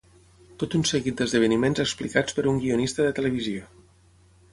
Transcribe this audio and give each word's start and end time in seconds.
Tot 0.61 0.75
un 0.77 0.85
seguit 0.91 1.19
d'esdeveniments 1.19 1.81
explicats 1.83 2.37
per 2.39 2.45
un 2.53 2.57
guionista 2.63 3.07
de 3.09 3.13
televisió. 3.21 3.69